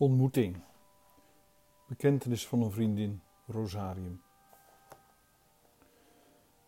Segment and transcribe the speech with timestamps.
[0.00, 0.56] Ontmoeting.
[1.88, 4.22] Bekentenis van een vriendin, Rosarium.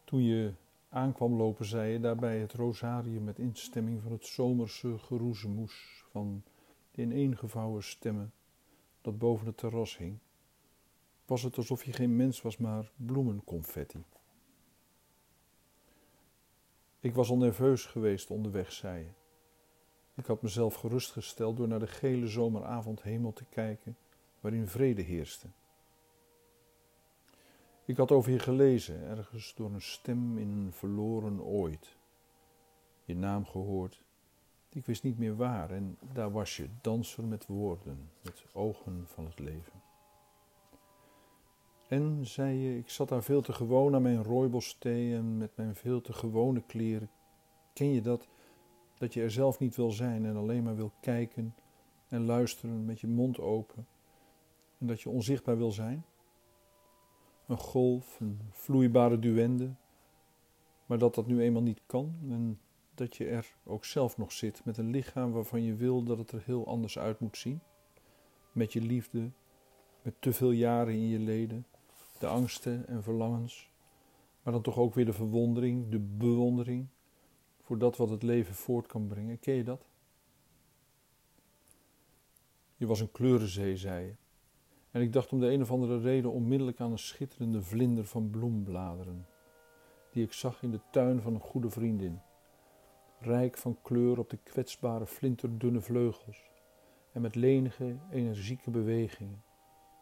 [0.05, 0.55] Toen je
[0.89, 6.43] aankwam lopen, zei je daarbij het Rosarium met instemming van het zomerse geroezemoes van
[6.91, 8.33] de ineengevouwen stemmen
[9.01, 10.19] dat boven het terras hing.
[11.27, 14.05] Was het alsof je geen mens was, maar bloemenconfetti.
[17.01, 19.20] Ik was al nerveus geweest onderweg, zei je.
[20.21, 23.97] Ik had mezelf gerustgesteld door naar de gele zomeravondhemel te kijken,
[24.41, 25.47] waarin vrede heerste.
[27.85, 31.97] Ik had over je gelezen, ergens door een stem in een verloren ooit.
[33.05, 34.03] Je naam gehoord.
[34.69, 39.25] Ik wist niet meer waar en daar was je, danser met woorden, met ogen van
[39.25, 39.83] het leven.
[41.89, 45.75] En, zei je, ik zat daar veel te gewoon aan mijn rooibosthee en met mijn
[45.75, 47.11] veel te gewone kleren.
[47.73, 48.29] Ken je dat?
[49.01, 51.55] Dat je er zelf niet wil zijn en alleen maar wil kijken
[52.09, 53.87] en luisteren met je mond open.
[54.79, 56.05] En dat je onzichtbaar wil zijn.
[57.47, 59.75] Een golf, een vloeibare duende.
[60.87, 62.61] Maar dat dat nu eenmaal niet kan en
[62.95, 66.33] dat je er ook zelf nog zit met een lichaam waarvan je wil dat het
[66.33, 67.61] er heel anders uit moet zien.
[68.53, 69.31] Met je liefde,
[70.03, 71.67] met te veel jaren in je leden,
[72.19, 73.71] de angsten en verlangens,
[74.43, 76.89] maar dan toch ook weer de verwondering, de bewondering
[77.71, 79.39] voor dat wat het leven voort kan brengen.
[79.39, 79.87] Ken je dat?
[82.77, 84.15] Je was een kleurenzee, zei je.
[84.91, 88.31] En ik dacht om de een of andere reden onmiddellijk aan een schitterende vlinder van
[88.31, 89.27] bloembladeren,
[90.13, 92.21] die ik zag in de tuin van een goede vriendin.
[93.21, 96.51] Rijk van kleur op de kwetsbare flinterdunne vleugels
[97.13, 99.43] en met lenige, energieke bewegingen,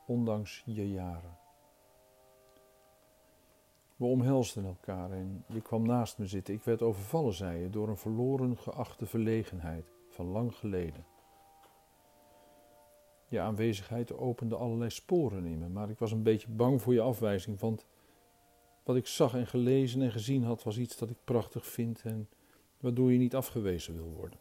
[0.07, 1.38] ondanks je jaren.
[3.99, 6.55] We omhelsden elkaar en je kwam naast me zitten.
[6.55, 11.05] Ik werd overvallen, zei je, door een verloren geachte verlegenheid van lang geleden.
[13.29, 17.01] Je aanwezigheid opende allerlei sporen in me, maar ik was een beetje bang voor je
[17.01, 17.87] afwijzing, want
[18.83, 22.29] wat ik zag en gelezen en gezien had was iets dat ik prachtig vind en
[22.81, 24.39] waardoor je niet afgewezen wil worden.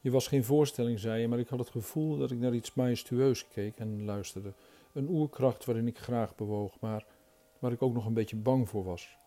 [0.00, 2.74] Je was geen voorstelling, zei je, maar ik had het gevoel dat ik naar iets
[2.74, 4.52] majestueus keek en luisterde.
[4.92, 7.06] Een oerkracht waarin ik graag bewoog, maar
[7.58, 9.18] waar ik ook nog een beetje bang voor was,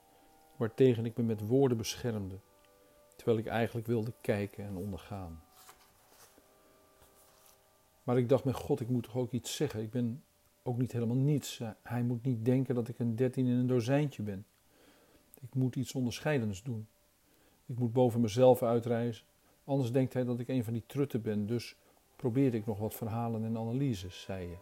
[0.56, 2.40] waartegen ik me met woorden beschermde,
[3.16, 5.44] terwijl ik eigenlijk wilde kijken en ondergaan.
[8.03, 9.81] Maar ik dacht met God, ik moet toch ook iets zeggen.
[9.81, 10.24] Ik ben
[10.64, 11.62] ook niet helemaal niets.
[11.81, 14.46] Hij moet niet denken dat ik een dertien in een dozijntje ben.
[15.42, 16.88] Ik moet iets onderscheidends doen.
[17.66, 19.25] Ik moet boven mezelf uitreizen.
[19.63, 21.46] Anders denkt hij dat ik een van die trutten ben.
[21.46, 21.75] Dus
[22.16, 24.58] probeerde ik nog wat verhalen en analyses, zei je.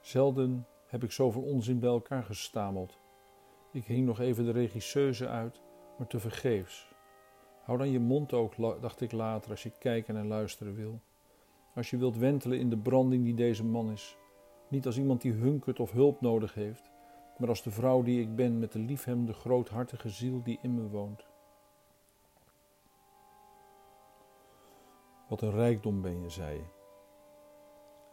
[0.00, 2.98] Zelden heb ik zoveel onzin bij elkaar gestameld.
[3.72, 5.62] Ik hing nog even de regisseuse uit,
[5.98, 6.94] maar te vergeefs.
[7.62, 11.00] Hou dan je mond ook, dacht ik later, als je kijken en luisteren wil.
[11.74, 14.16] Als je wilt wentelen in de branding die deze man is.
[14.68, 16.90] Niet als iemand die hunkert of hulp nodig heeft,
[17.38, 20.88] maar als de vrouw die ik ben met de liefhebbende groothartige ziel die in me
[20.88, 21.26] woont.
[25.28, 26.75] Wat een rijkdom ben je, zei je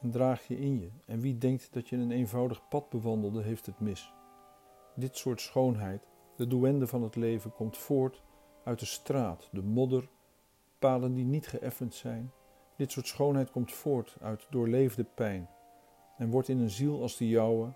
[0.03, 0.89] en draag je in je.
[1.05, 4.13] En wie denkt dat je een eenvoudig pad bewandelde, heeft het mis.
[4.95, 8.23] Dit soort schoonheid, de duende van het leven, komt voort
[8.63, 10.09] uit de straat, de modder,
[10.79, 12.31] paden die niet geëffend zijn.
[12.77, 15.49] Dit soort schoonheid komt voort uit doorleefde pijn
[16.17, 17.73] en wordt in een ziel als de jouwe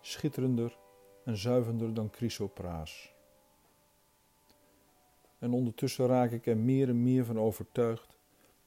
[0.00, 0.78] schitterender
[1.24, 3.14] en zuivender dan chrysopraas.
[5.38, 8.18] En ondertussen raak ik er meer en meer van overtuigd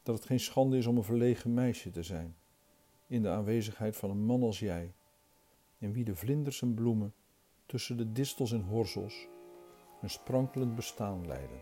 [0.04, 2.36] dat het geen schande is om een verlegen meisje te zijn
[3.10, 4.94] in de aanwezigheid van een man als jij,
[5.78, 7.14] in wie de vlinders en bloemen
[7.66, 9.28] tussen de distels en horzels
[10.02, 11.62] een sprankelend bestaan leiden.